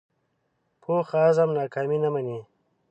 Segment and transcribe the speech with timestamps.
[0.81, 2.37] پوخ عزم ناکامي نه مني